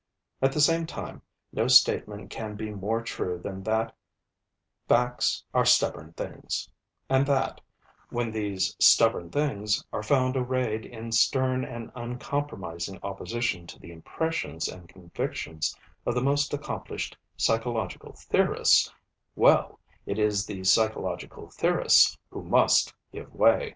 [0.41, 1.21] At the same time,
[1.53, 3.95] no statement can be more true than that
[4.87, 6.67] 'facts are stubborn things,'
[7.07, 7.61] and that,
[8.09, 14.67] when these 'stubborn things' are found arrayed in stern and uncompromising opposition to the impressions
[14.67, 18.91] and convictions of the most accomplished psychological theorists
[19.35, 23.69] well, it is the psychological theorists who must give way.